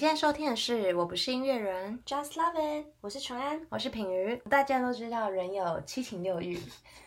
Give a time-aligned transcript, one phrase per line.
[0.00, 4.34] 现在收听的是《我不是音乐人》，Just Love It，我是纯安，我是品瑜。
[4.48, 6.58] 大家都知道人有七情六欲，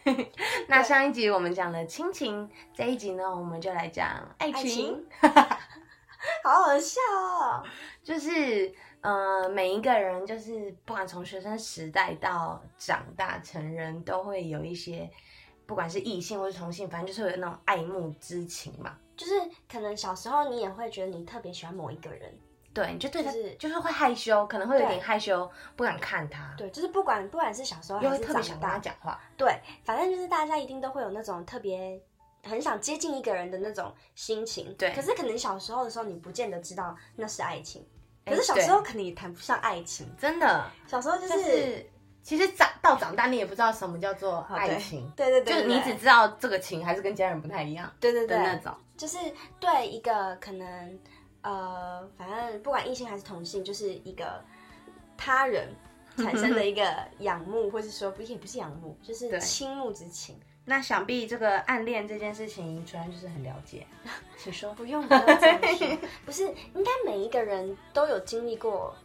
[0.70, 5.04] 那上一集我们讲了亲情，这一集呢，我们就来讲爱情。
[6.44, 7.64] 好好笑哦！
[8.04, 8.72] 就是
[9.02, 15.10] 呃，每一个人，就是不管从学生时代到长大成人，都会有一些，
[15.66, 18.96] 不管是异性或是同性，反正就是有那种爱慕之情嘛。
[19.18, 19.34] 就是
[19.68, 22.32] 可能小时候你也会觉得你特别喜欢某一个人。
[22.74, 26.54] 对，你就对他就是会害羞，可能会有点害羞，不敢看他。
[26.58, 32.02] 对，就是不管不管是小时候还是长大讲话，对，反正就是大家一定都会有那种特别
[32.44, 34.74] 很想接近一个人的那种心情。
[34.74, 37.86] 对，可是可能小时候的时候你不见得知道那是爱情，
[38.26, 40.66] 可是小时候可能也谈不上爱情，真的。
[40.88, 41.86] 小时候就是
[42.24, 49.18] 其实长到长大你也不知道什么叫做爱情，对对对，就你只知道这个情还是跟家人不太一样，对对对，那种就是
[49.60, 51.00] 对一个可能。
[51.44, 54.44] 呃，反正不管异性还是同性，就是一个
[55.16, 55.70] 他人
[56.18, 56.84] 产生的一个
[57.20, 60.36] 仰慕，或者说不也不是仰慕，就是倾慕之情。
[60.66, 63.86] 那想必这个暗恋这件事情，主要就是很了解。
[64.40, 68.96] 请说，不用不用这么说， 不是应该每一个人都有经历过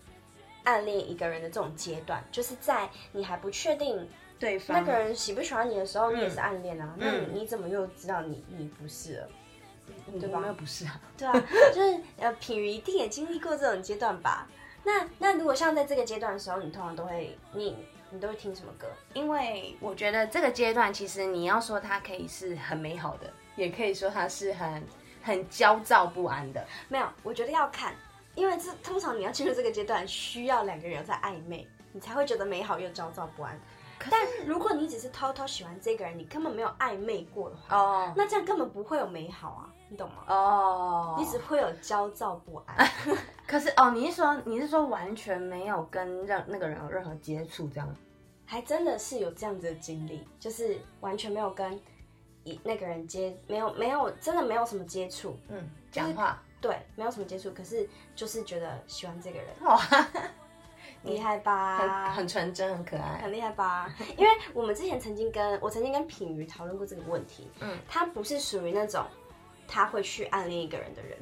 [0.63, 4.09] 暗恋一个人的这种阶段，就是在你还不确定
[4.39, 6.95] 对方那个人喜不喜欢你的时候，你也是暗恋啊。
[6.97, 9.29] 那你怎么又知道你你不是了？
[10.21, 10.43] 对吧？
[10.47, 11.33] 又不是啊，对啊，
[11.75, 14.47] 就是呃，品瑜一定也经历过这种阶段吧？
[14.85, 17.77] 那那如果像在这个阶段的时候，你通常都会你
[18.11, 18.87] 你都会听什么歌？
[19.13, 24.83] 因为我觉得这个阶段其实你要说它可以是很美好的，也可以说它是很
[25.23, 26.67] 很焦躁不安的。
[26.89, 27.95] 没有，我觉得要看，
[28.35, 33.59] 因为这通常你要进入这个阶段，需要两个人在暧昧，你才会觉得美好又焦躁不安。
[34.09, 39.68] 但如果你只是偷偷喜欢这个人，你根本没有暧昧过的话，哦，那这样根本不会有美好啊。
[39.89, 40.25] 你懂吗？
[40.29, 42.89] 哦，你只会有焦躁不安。
[43.47, 47.97] 可是哦，你是说你是说完全没有跟任那个人有任何接触，这样？
[48.45, 51.79] 还真的是有这样子的经历，就是完全没有跟
[52.45, 55.39] 一那个人接，没有没有真的没有什么接触。
[55.49, 59.49] 嗯，讲话对，没有什么接触，可是就是觉得喜欢这个人。
[59.65, 59.81] 哇，
[61.03, 62.09] 厉害吧？
[62.11, 63.89] 很很纯真，很可爱，很厉害吧？
[64.17, 67.51] 因为我们之前曾经跟我曾经跟品瑜讨论过这个问题。
[67.61, 69.03] 嗯，他不是属于那种。
[69.69, 71.17] 他会去暗恋一个人的人，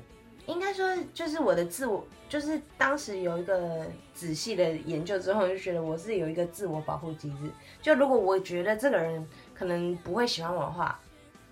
[0.47, 3.85] 应该说就是我的自我，就是当时有一个
[4.15, 7.51] 仔细的研究之后，就觉得我是有一个自我保护机制。
[7.83, 10.99] 就如果我觉得这个人可能不会喜欢我的话，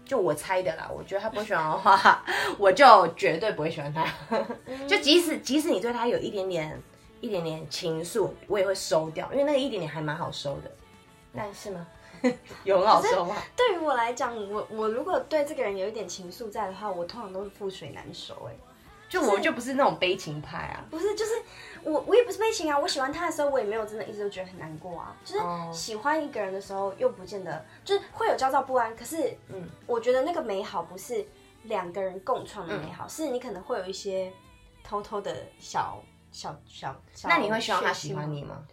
[0.05, 2.25] 就我猜的啦，我觉得他不会喜欢我的话，
[2.59, 4.06] 我就绝对不会喜欢他。
[4.87, 6.81] 就即使即使你对他有一点点
[7.21, 10.71] 一点点情愫，我也会收掉，因为那个一点点还蛮好收的。
[11.34, 11.84] 但是吗？
[12.64, 13.36] 有很好说话？
[13.56, 18.34] 对于我来讲，我我如果对这个人有一点情愫在的话，我通常都是覆水难收。
[18.48, 18.54] 哎，
[19.08, 20.84] 就我就不是那种悲情派啊。
[20.91, 21.32] 不是，就是
[21.82, 22.78] 我我也不是悲情啊。
[22.78, 25.14] 我喜欢他的时候，我也没有真的一直都觉得很难过啊。
[25.25, 25.42] 就是
[25.72, 28.94] 喜欢一个人的时候，又不见得就是会有焦躁不安。
[28.96, 31.25] 可是，嗯，我觉得那个美好不是
[31.64, 34.32] 两个人共创的美好，是你可能会有一些
[34.82, 36.02] 偷偷的小
[36.32, 36.94] 小小。
[37.25, 38.66] 那你会希望他喜欢你吗？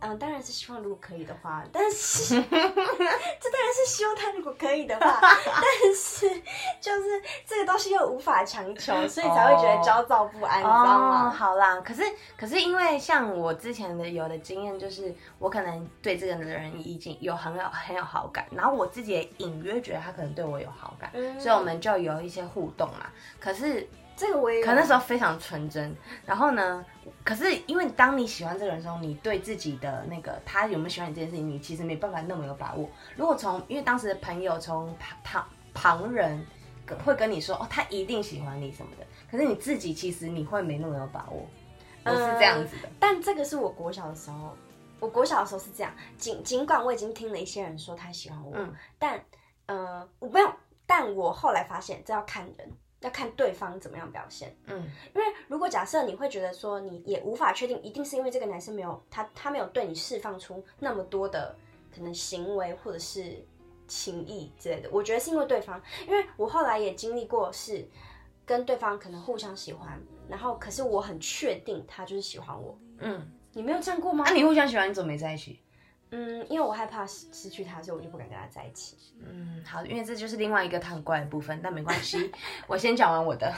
[0.00, 6.28] 嗯，当然是希望如果可以的话，但是 这当然是希望他如果可以的话，但是
[6.80, 11.30] 就是这个东西又无法强求，所以才会觉得焦躁不安，你知道吗？
[11.30, 12.02] 好啦，可是
[12.36, 21.10] 可是因为像我之前的有的经验，就是我可能对这个人已经有很有很有好感，然后我自己也隐约觉得他可能对我有好感，
[21.40, 23.06] 所以我们就有一些互动嘛。
[23.40, 23.88] 可是。
[24.18, 25.94] 这个我也可那时候非常纯真，
[26.26, 26.84] 然后呢，
[27.22, 32.90] 可是因为当你喜欢这个人的时候，你对自己的那个他有没有喜欢你这件事情，你其实没办法那么有把握。
[33.14, 36.44] 如果从因为当时的朋友从旁旁旁人
[37.04, 41.46] 会跟你说哦，他一定喜欢你什么的，可是你自己其实你会没那么有把握，
[42.04, 42.88] 我是这样子的。
[42.98, 44.56] 但这个是我国小的时候，
[44.98, 48.52] 我国小的时候是这样，尽尽管我已经听了一些人说他喜欢我，
[48.98, 49.22] 但
[49.66, 50.52] 呃我没有，
[50.86, 52.72] 但我后来发现这要看人。
[53.00, 54.76] 要看对方怎么样表现，嗯，
[55.14, 61.54] 因为如果假设你会觉得说你也无法确定，一定是因为这个男生没有他他没有对你释放出那么多的
[61.94, 63.44] 可能行为或者是
[63.86, 67.88] 情谊之类的，我觉得是因为对方，因为我后来也经历过是
[68.44, 74.24] 跟对方可能互相喜欢，然后可是我很确定他就是喜欢我，嗯，你没有这样过吗？
[74.26, 75.60] 那你互相喜欢，你怎么没在一起？
[76.10, 78.96] 嗯，因为我害怕失去他，所以我就不敢跟他在一起。
[79.20, 82.32] 嗯，好，因为这就是另外一个他很怪的部分，但没关系，
[82.66, 83.52] 我先讲完我的。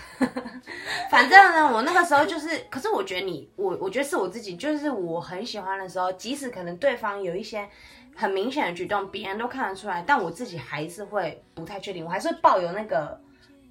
[1.11, 7.69] 反正呢，我那个时候就是，可是我觉得你，我我觉得是我自己，就是我很喜欢的时候，即使可能对方有一些
[8.17, 13.21] 很明显的举动，别人都看得出来，但我自己还是会不太确定，我还是抱有那个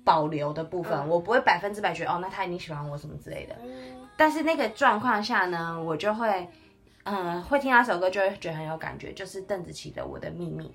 [0.05, 3.55] 保留的部分，我不会百分之百觉得哦，那他一定喜欢我什么之类的。
[4.15, 6.49] 但是那个状况下呢，我就会，
[7.03, 10.73] 嗯，会听那首歌就会觉得很有感觉，就是邓紫棋的《我的秘密》，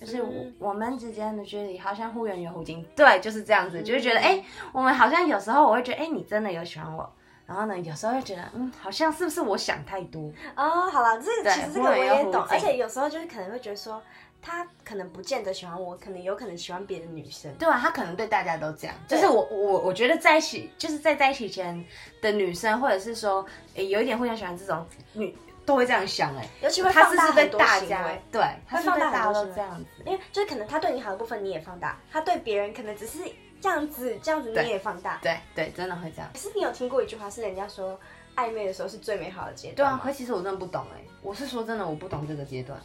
[0.00, 0.22] 就是
[0.58, 7.12] 我们之间的距离好像忽远又忽近，对，就是这样子，就是觉得哎，我们好像有时候我会觉得哎，你真的有喜欢我。
[7.44, 10.88] 然后呢，有时候会觉得，嗯，好像是不是我想太多哦？
[10.90, 14.00] 好了，这其实这个我也懂，而且有时候就是可能会觉得说，
[14.40, 17.52] 他可能不见得喜欢我，可能有可能喜欢别的女生。
[17.56, 18.96] 对啊，他可能对大家都这样。
[19.08, 21.84] 就是我我我觉得在一起，就是在在一起前
[22.22, 23.44] 的女生，或者是说，
[23.74, 26.48] 有一点互相喜欢这种女，都会这样想哎。
[26.62, 30.02] 尤其会放大很多行为，对，会放大很多这样子。
[30.06, 33.18] 因为就是可能他对你好的部分你也放大，他对别人可能只是。
[33.62, 36.28] 这样子，这样子你也放大，对对，真的会这样。
[36.32, 37.96] 可是你有听过一句话，是人家说
[38.34, 39.76] 暧昧的时候是最美好的阶段。
[39.76, 42.76] 对啊，可其实我真的不懂哎，我是说真的，我不懂这个阶段。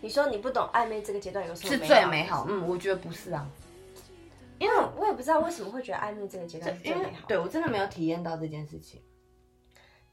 [0.00, 2.46] 你说你不懂暧昧这个阶段有什么是最美好？
[2.48, 3.44] 嗯，我觉得不是啊，
[4.60, 7.26] 因为我也不知道为什么会觉得暧昧这个阶段是最美好。
[7.26, 9.02] 对我真的没有体验到这件事情。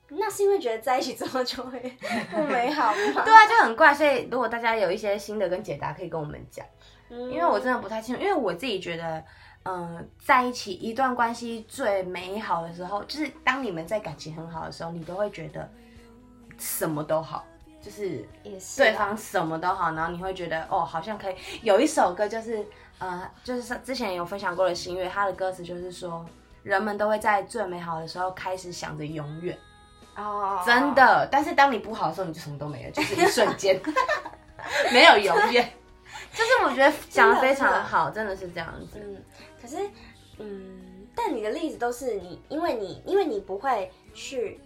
[0.10, 1.80] 那是因为觉得在一起之后就会
[2.32, 3.22] 不美好吗？
[3.26, 3.94] 对啊，就很怪。
[3.94, 6.66] 所以如果大家有一些新的跟解答，可以跟我们讲。
[7.10, 9.24] 嗯，因为我真的不太清楚，因为我自己觉得。
[9.70, 15.70] 嗯，在一起一段关系最美好的时候，就是当你们在感情很好的时候，你都会觉得
[16.58, 17.44] 什么都好，
[17.82, 18.26] 就是
[18.78, 22.66] 对方什么都好，然后你会觉得哦，好像可以有一首歌，就是
[22.98, 26.26] 呃，就是之前有分享过的心月，他的歌词就是说，
[26.64, 29.58] 人们都会在最美好的时候开始想着永远
[30.18, 33.80] 哦，真的，但是当你不好的时候，你就什么都没了，就是一瞬间，
[34.92, 35.72] 没有永远，
[36.34, 39.00] 就是我觉得讲的非常好，真的是这样子。
[39.00, 39.24] 嗯
[39.62, 39.78] 可是，
[40.40, 44.60] 嗯，但你的例子都是你，因为你，因为你不会去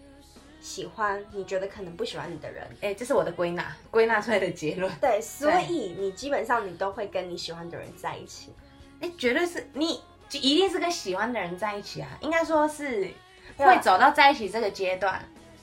[0.61, 4.89] 喜欢你觉得可能不喜欢你的人，哎，这是我的归纳，归纳出来的结论。
[5.01, 8.53] 对，所以你基本上你都会跟你喜欢的人在一起，
[9.01, 13.09] 哎，绝对是你，就一定是跟喜欢的人在一起啊，应该说是
[13.57, 15.21] 会走到在一起这个阶段。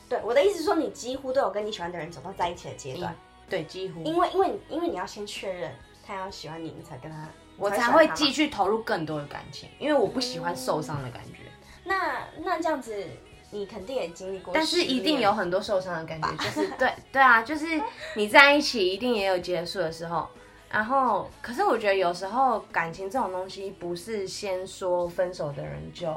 [0.08, 3.14] 对，我的意思是说，你几乎都有跟你喜欢的人走到在一起的阶段。
[3.49, 4.02] 对，几乎。
[4.02, 5.75] 因为，因为，因为你要先确认
[6.06, 7.28] 他要喜欢你，你才跟他。
[7.56, 11.40] 我才会继续投入更多的感情，因为我不喜欢受伤的感觉。
[11.84, 13.05] 那那这样子，
[13.50, 17.66] 你肯定也经历过，但是一定有很多受伤的感觉， 就是对对啊，就是
[18.14, 20.28] 你在一起一定也有结束的时候。
[20.70, 26.14] 然后，可是我觉得有时候感情这种东西，不是先说分手的人就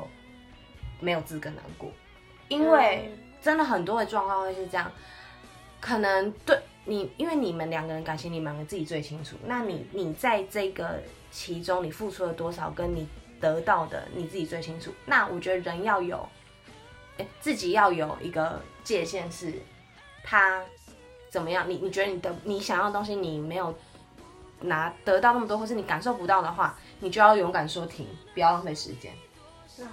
[0.99, 1.89] 没有资格难过，
[2.49, 4.91] 因为真的很多的状况会是这样，
[5.79, 6.59] 可能对。
[6.83, 9.35] 你因为你们两个人感情，你们两个自己最清楚。
[9.45, 10.99] 那你你在这个
[11.29, 13.07] 其中，你付出了多少，跟你
[13.39, 14.91] 得到的，你自己最清楚。
[15.05, 16.27] 那我觉得人要有，
[17.19, 19.53] 哎，自己要有一个界限，是
[20.23, 20.63] 他
[21.29, 21.69] 怎么样？
[21.69, 23.71] 你你觉得你的你想要的东西，你没有
[24.61, 29.13] 拿得到那么多，或是你感受不到的话，你就要勇敢说停，不要浪费时间。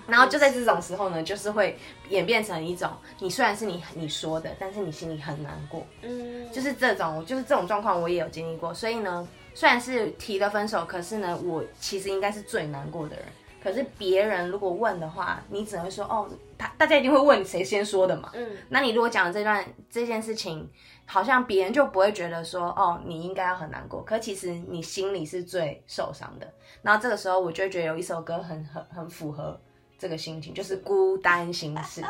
[0.07, 5.87] 然后就在这种时候呢，就是会演变成一种，你虽然是你你说的，但是你心里很难过。
[6.03, 8.73] 嗯，就是这种，就是这种状况，我也有经历过。
[8.73, 13.25] 所以呢，虽然是提了分手，可是呢，我其实应该是最难过的人。
[13.61, 18.31] 可是别人如果问的话，你只会说哦，他大家一定会问谁先说的嘛。
[18.35, 20.67] 嗯，那你如果讲这段这件事情，
[21.05, 24.01] 好像别人就不会觉得说哦，你应该要很难过。
[24.05, 26.47] 可其实你心里是最受伤的。
[26.83, 29.61] 然后这个时候，我就觉得有一首歌很很很符合。
[29.99, 32.01] 这个心情就是孤单心事。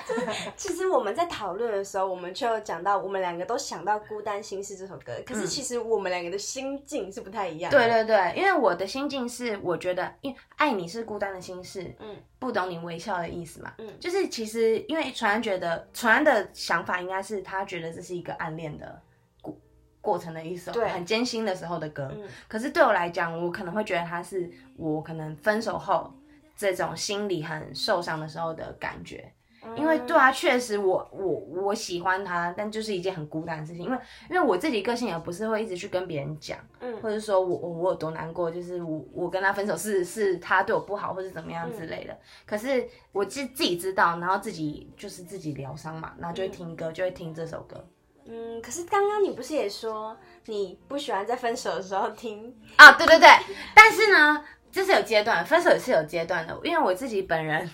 [0.56, 5.12] 其实我们在讨论的时候，我们就讲到，我们两个都想到《孤单心事》这首歌。
[5.26, 7.70] 可是其实我们两个的心境是不太一样。
[7.70, 19.02] 对对对，因为我的心境是，我觉得，因为爱你是孤单的心事，嗯，不懂你微笑的意思嘛，嗯，就是其实因为传安觉得，传安的想法应该是他觉得这是一个暗恋的
[19.42, 19.54] 过
[20.00, 22.10] 过程的一首，对，很艰辛的时候的歌。
[22.48, 26.10] 可是对我来讲，我可能会觉得他是我可能分手后。
[26.56, 29.32] 这种心里很受伤的时候的感觉，
[29.76, 31.28] 因为对啊，确实我我
[31.62, 33.82] 我喜欢他，但就是一件很孤单的事情。
[33.82, 33.98] 因为
[34.30, 42.16] 因为我自己个性也不是会一直去跟别人讲，嗯，或者说我我我有多难过，就是我我跟他分手是是他对我不好，或者怎么样之类的。
[42.44, 47.82] 可是我自自己知道，然后自己就是自己疗伤嘛，然后就会听歌，就会听这首歌。
[48.26, 52.92] 嗯，可是刚刚你不是也说你不喜欢在分手的时候听啊？
[52.92, 53.28] 对对对，
[53.74, 54.44] 但是呢。
[54.74, 56.60] 这是有阶段，分手也是有阶段的。
[56.64, 57.70] 因为我自己本人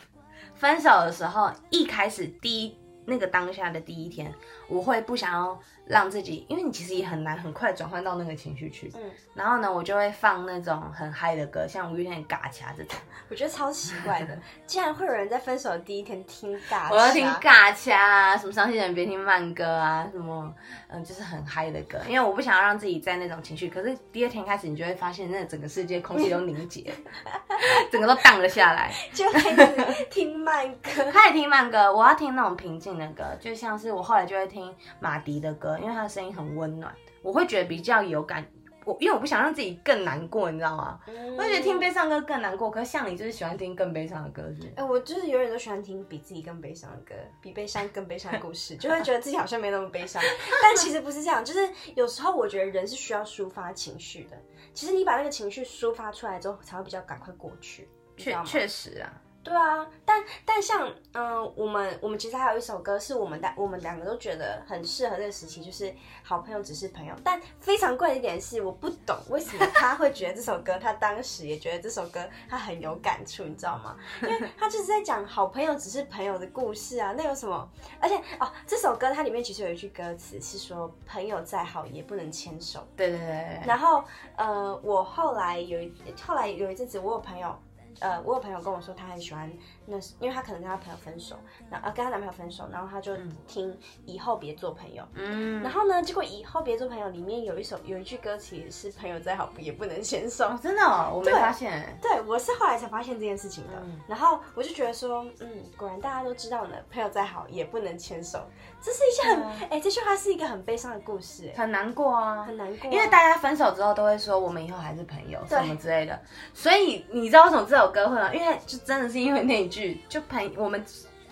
[0.54, 4.30] 分手的时候，一开始第一那个当下的第一天，
[4.68, 5.58] 我会不想要
[5.90, 8.90] 让自己，因为你其实也很难很快转换到那个情绪去。
[8.94, 12.96] 嗯，然后呢，我就会放那种很嗨的歌，像五月天的《嘎卡》这种。
[13.28, 20.52] 我觉得超奇怪的， 竟然会有人在分手的第一天听嘎，我要听嘎掐啊，什么伤心人别听慢歌啊，什么
[20.88, 23.68] 嗯，就是很嗨的歌，因为我不想要让自己在那种情绪。
[23.68, 26.92] 可是第二天开始，你就会发现，那整个世界空气都凝结，
[27.90, 31.92] 整个都荡了下来，就开始听慢歌，开始听慢歌。
[31.92, 38.46] 我要听那种平静的歌，就像是我后来就会听马迪的歌，因为他的声音很温暖，我会觉得比较有感。
[38.86, 40.98] 我因为我不想让自己更难过，你知道吗？
[41.36, 42.70] 我觉得听悲伤歌更难过。
[42.70, 44.72] 可是像你就是喜欢听更悲伤的歌，是？
[44.74, 50.20] 哎，我就是永远都喜欢听比自己更悲伤的歌，比悲伤更悲伤的故事，就会觉得自己好像没那么悲伤。
[50.62, 54.36] 但其实不是这样，就是有时候我觉得人是需要抒发情绪的。
[54.72, 57.86] 其实你把那个情绪抒发出来之后，才会比较赶快过去。
[58.16, 59.12] 确确实啊。
[59.42, 65.92] 对啊，但但像嗯，我们我们其实还有一首歌，是我们的我们两个都觉得很适合这个时期，就是
[66.22, 67.14] 好朋友只是朋友。
[67.24, 73.96] 但非常怪的一点是，我不懂为什么他会觉得这首歌，他当时也觉得这首歌他很有感触，你知道吗？
[74.22, 77.66] 因为他就是在讲好朋友只是朋友的故事啊，那有什么？
[77.98, 82.86] 而且哦，这首歌它里面其实有一句歌词是说，朋友再好也不能牵手。
[82.94, 83.60] 对对对。
[83.66, 84.04] 然后
[84.36, 87.58] 呃，我后来有一后来有一阵子，我有朋友。
[88.00, 89.50] 呃，我有朋友跟我说，他很喜欢
[89.86, 91.36] 那，是因为他可能跟他朋友分手，
[91.70, 93.14] 那呃跟她男朋友分手，然后他就
[93.46, 95.04] 听以后别做朋友。
[95.14, 101.94] 嗯，然后呢，结果以后别做朋友里面有一首有一句歌词是朋友再好也不能牵手，真的，我没发现。
[102.00, 103.72] 对，我是后来才发现这件事情的。
[104.08, 108.40] 然后我就觉得说，嗯，果然大家都知道呢，朋友再好也不能牵手，
[108.80, 116.18] 这是一件很哎，这句话是一个很悲伤的故事，很难过啊，很难过，因为大家分手之后都会说我们以后还是朋友什么之类的，
[116.54, 117.89] 所以你知道为什么这首。
[117.90, 118.32] 歌会吗？
[118.34, 120.84] 因为就真的是因为那一句，就朋我们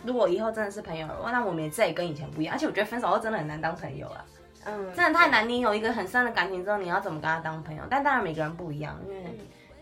[0.05, 2.55] 如果以后真的是朋友了，那我们也再也跟以前不一样。
[2.55, 4.25] 而且我觉得分手后真的很难当朋友啊，
[4.65, 5.49] 嗯，真的太难。
[5.49, 7.83] 你有一个很深的感情之后，你要怎么跟他当朋友？
[7.91, 9.25] 但当然每个人不一样，因为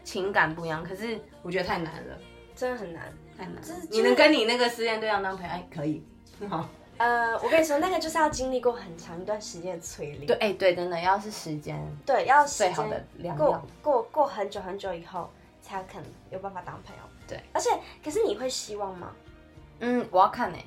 [0.04, 0.83] 情感不一样。
[0.83, 2.18] 可是我觉得太难了，
[2.54, 3.54] 真的很难，太难。
[3.90, 5.50] 你能跟你那个失恋对象当朋友？
[5.50, 6.02] 哎，可以。
[6.49, 10.26] 好，呃，我跟你说，那个就是要经历过很长一段时间的淬炼。
[10.26, 13.04] 对，哎，对，真的要是时间，对，要最好的
[13.37, 15.30] 过过过很久很久以后。
[15.66, 17.40] 才可能有办法当朋友，对。
[17.52, 17.70] 而且，
[18.04, 19.12] 可是你会希望吗？
[19.80, 20.58] 嗯，我要看呢。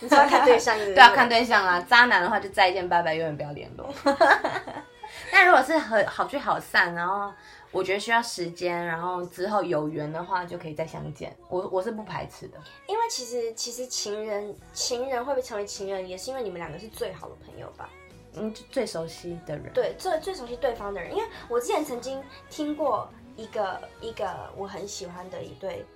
[0.00, 1.80] 你要看对象， 对，要看对象啊。
[1.88, 3.88] 渣男的话就再见拜拜，永远不要联络。
[5.32, 7.32] 但如果是和好聚好散，然后
[7.72, 11.34] 我觉得需要时间，然后之后有缘的话就可以再相见。
[11.48, 17.88] 我我是不排斥的，因为其实其实情人情人会不会成为情人，也是因为你们两个是最好的朋友吧？
[18.34, 19.72] 嗯，最熟悉的人。
[19.72, 21.12] 对，最最熟悉对方的人。
[21.12, 23.10] 因为我之前曾经听过。
[23.40, 25.86] 一个一个我很喜欢的一对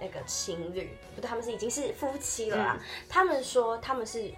[0.00, 2.80] 那个情侣，不对，他们是已经是夫妻了啊。
[3.08, 4.32] 他们说他们是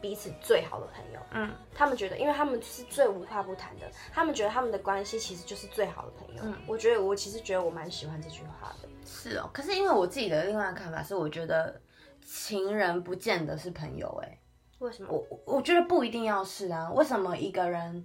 [0.00, 1.20] 彼此最好的朋友。
[1.30, 6.42] 嗯，他们觉得，因为他们是最无话不谈的，他们觉得他们的关系其实就是最好的朋友。
[6.44, 8.88] 嗯，我觉得我其实觉得我蛮喜欢这句话的。
[9.06, 11.80] 是哦，可是因为我自己的另外看法是，我觉得
[12.22, 14.08] 情人不见得是朋友。
[14.22, 14.38] 哎，
[14.80, 15.08] 为什么？
[15.10, 16.90] 我我觉得不一定要是啊。
[16.92, 18.04] 为什么一个人？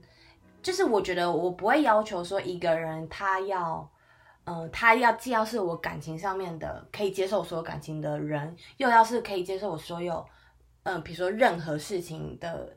[0.62, 3.90] 就是我觉得我不会要求说一个人他要，
[4.46, 10.26] 嗯，他要既要是我感情上面的可以接受所有感情的人，又要是可以接受我所有，
[10.84, 12.76] 嗯，比如说任何事情的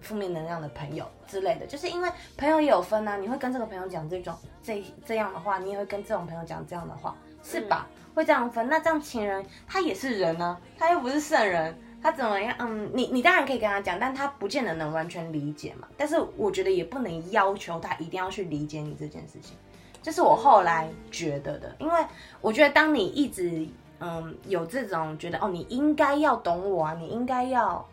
[0.00, 1.66] 负面能量的朋友之类的。
[1.66, 7.86] 就是因为朋友也有分啊，你会跟这个朋友讲这种这这样的话，你也会跟这种朋友讲这样的话，是吧？
[8.14, 8.68] 会这样分。
[8.68, 11.78] 那这样情人他也是人呢，他又不是圣人。
[12.02, 12.54] 他怎么样？
[12.58, 15.86] 嗯，你你当然可以跟他讲，但他不见得能完全理解嘛。
[15.96, 19.56] 但是我觉得也不能要求他一定要去理解你这件事情，
[20.02, 21.76] 这是我后来觉得的。
[21.78, 22.04] 因为
[22.40, 23.66] 我觉得当你一直
[23.98, 27.86] 嗯有这种觉得哦，你应该要懂我啊，你应该要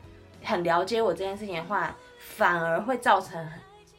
[0.43, 3.45] 很了解我这件事情的话，反而会造成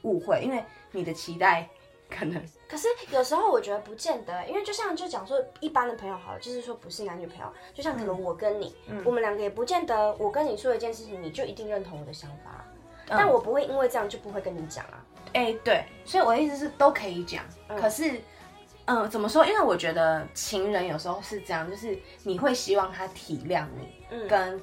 [0.02, 1.68] 误会，因为你的期待。
[2.18, 8.74] 可能，可是有时候我觉得不见得，因为就像就讲说一般的朋友好了，就是说不是男女朋友，就像可能我跟你，
[9.04, 12.64] 我们两个也不见得，我跟你说一件事情，你就一定认同我的想法，
[13.06, 15.04] 但我不会因为这样就不会跟你讲啊。
[15.34, 18.20] 哎，对，所以我的意思是都可以讲，可是，
[18.86, 19.44] 嗯，怎么说？
[19.44, 24.58] 因为我觉得情人有时候是这样，就是你会希望他体谅你，跟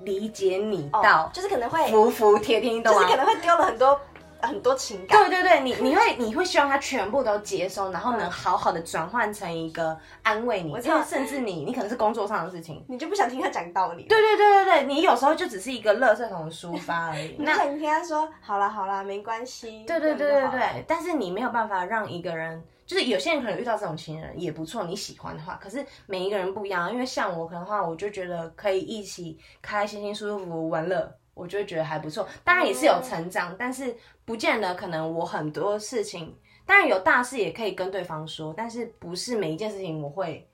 [0.00, 3.98] 理解你到，就是可能会服服帖帖，就是可能会丢了很多。
[4.42, 14.04] 很多情感，对对对，你你会你会希望他全部都接收，然后能好好的转换成一个安慰你，我知道甚至你你可能是工作上的事情，你就不想听他讲道理。
[14.04, 17.36] 对对对对对，你有时候就只是一个垃圾桶的抒发而已。
[17.38, 19.84] 那 你听他说好啦好啦，没关系。
[19.86, 22.62] 对对对对对，但是你没有办法让一个人。
[22.86, 31.08] 就是有些人可能遇到这种情人也不错，你喜欢的话，可是每一个人不一样，因为像我可能的话，我就觉得可以一起开开心心、舒舒服服玩乐，
[31.40, 32.28] 我就会觉得还不错。
[32.44, 40.46] 当然也是有成长，但是不见得可能我很多事情，当然有大事也可以跟对方说，但是不是每一件事情我会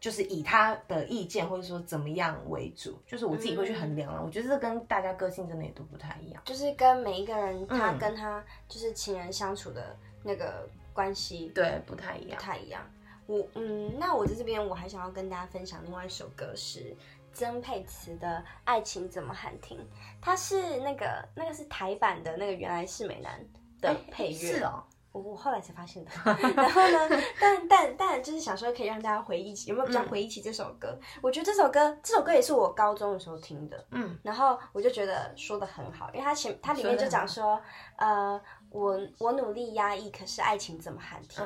[0.00, 4.22] 就是以他的意见或者说怎么样为主，就是我自己会去衡量了。
[4.24, 10.68] 我觉得这跟大家个性真的也都不太一样，就是跟每一个人他跟他就是情人相处的那个。
[10.98, 12.82] 关系对不太一样，不太一样。
[13.26, 16.92] 我嗯，那我在这边我还想要跟大家分享另外一首歌，是
[17.38, 18.26] 曾沛慈的
[18.64, 19.78] 《爱情怎么喊停》，
[20.20, 23.40] 它是那个那个是台版的那个原来是美男
[23.80, 26.10] 的配乐，是哦，我我后来才发现的。
[26.56, 30.98] 然后呢，但但但就是想说可以让大家回忆起，有没有比较回忆起这首歌？
[31.22, 37.60] 我觉得这首歌这首歌也是我高中的时候听的，嗯，然后我就觉得说的很好，因为它前它里面就讲说，
[37.96, 38.40] 呃。
[38.70, 41.42] 我我努力压抑，可是爱情怎么喊停？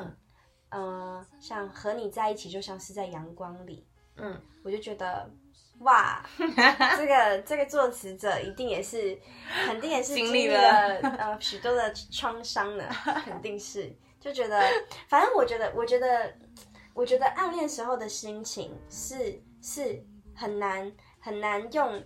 [0.71, 3.87] 嗯，像和你在一起就像是在阳光里。
[4.17, 5.31] 嗯，我就觉得
[5.79, 6.23] 哇，
[6.97, 9.17] 这个这个作词者一定也是，
[9.65, 10.59] 肯定也是经历了
[11.01, 12.87] 呃许多的创伤呢，
[13.25, 13.93] 肯定是。
[14.19, 14.61] 就觉得，
[15.09, 16.33] 反正我觉得，我觉得，
[16.93, 20.01] 我觉得暗恋时候的心情是是
[20.33, 20.89] 很难
[21.19, 22.01] 很难用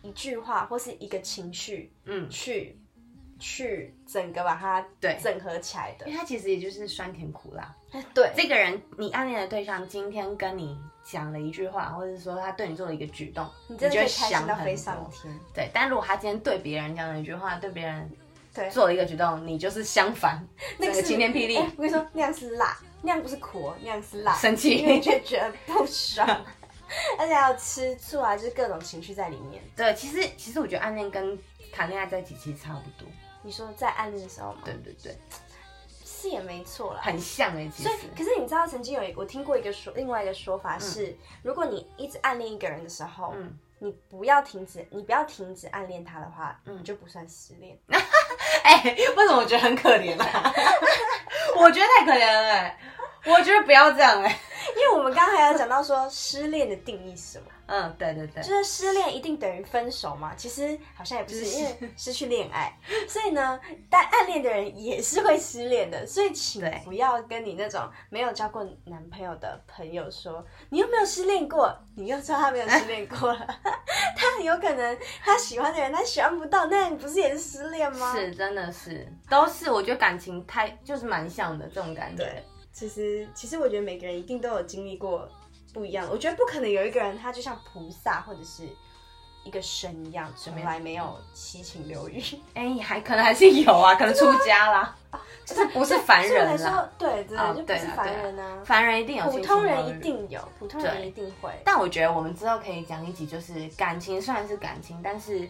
[0.00, 2.28] 一句话或是一个情绪嗯。
[2.30, 2.76] 去。
[3.42, 5.16] 去整个把它对。
[5.18, 7.74] 整合起来的，因为它其实也就是酸甜苦辣。
[8.12, 10.78] 对，这个人你暗恋的对象今天跟你
[11.10, 15.34] 讲了一句话，或者是说他对你做了一个举动，你就会想到飞上天。
[15.52, 18.10] 对，但如果他今天对别人讲了一句话，对别人
[18.54, 20.38] 对做了一个举动，你就是相反，
[20.78, 21.56] 那个晴天霹雳。
[21.56, 26.26] 我跟你说，那样是辣，那样不是苦，那样是辣，生气，因为就觉得不爽，
[27.18, 29.62] 而且要吃醋啊，就是各种情绪在里面。
[29.74, 31.38] 对，其实其实我觉得暗恋跟
[31.72, 33.08] 谈恋爱在一起其实差不多。
[33.42, 34.60] 你说在暗恋的时候吗？
[34.64, 35.16] 对对对，
[36.20, 37.70] 是也没错啦，很像哎。
[37.70, 47.78] 所以，可是你知道，曾经有一我听过一个说，另外一个说法是，如果你一直暗恋一个人的时候，嗯，你不要停止，你不要停止暗恋他的话，嗯，就不算失恋。
[48.64, 48.82] 哎，
[49.16, 50.52] 为什么我觉得很可怜啊？
[51.56, 52.78] 我觉得太可怜了哎，
[53.24, 54.38] 我觉得不要这样哎。
[54.76, 57.46] 因为我们刚刚还要讲到说失恋的定义是什么？
[57.70, 60.34] 嗯，对对对，就是失恋一定等于分手嘛？
[60.34, 62.76] 其实好像也不是，因为失去恋爱，
[63.08, 71.72] 所以呢，但暗恋的人也是会失恋的，所以请不要跟你那种没有交过男朋友的朋友说，你有没有失恋过？
[71.94, 73.46] 你又说他没有失恋过了，
[74.16, 78.12] 他有可能他喜欢的人他喜欢不到，那你不是也是失恋吗？
[78.16, 82.42] 是，真的是，都是，我觉得感情太就是蛮像的这种感觉。
[82.72, 85.28] 其实，其实我觉得每个人一定都有经历过
[85.72, 86.08] 不一样。
[86.10, 88.68] 我觉得不可能有一个人他就像菩萨或者是
[89.44, 92.22] 一个神一样，从来没有七情六欲。
[92.54, 94.96] 哎，还可能还是有啊，可能出家啦，
[95.46, 96.88] 就是不是凡人啦。
[96.98, 98.62] 对对，就不是凡人啊。
[98.64, 101.50] 凡人一定有，普通人一定有，普通人一定会。
[101.64, 105.48] 但我觉得我们之后可以讲一集，就是感情虽然是感情，但是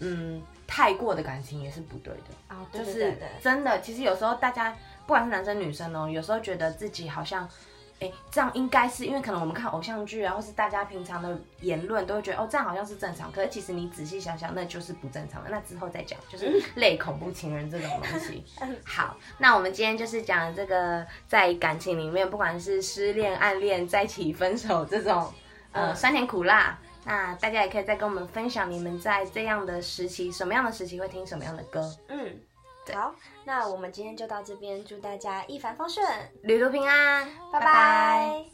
[0.00, 2.66] 嗯，太过的感情也是不对的啊。
[2.72, 4.76] 就是真的，其实有时候大家。
[5.06, 7.48] 不管是男生女生哦，有时候觉得自己好像，
[7.98, 13.32] 哎，这样应该是因为可能我们看偶像剧啊，或是大家平常的言论都会觉得哦，这样好像是正常。
[13.32, 15.48] 可是其实你仔细想想，那就是不正常的。
[15.50, 18.44] 那之后再讲，就是类恐怖情人这种东西。
[18.84, 25.32] 好，那我们今天就是讲这个在感情里面，不管是失恋、暗恋、在一起、分手这种，
[25.72, 26.78] 呃，酸甜苦辣。
[27.04, 31.90] 那大家也可以再跟我们分享，你们在这样的时期，什么样的时期会听什么样的歌？
[32.08, 32.36] 嗯。
[32.94, 36.04] 好，那我们今天就到这边，祝大家一帆风顺，
[36.42, 38.44] 旅途平安，拜拜。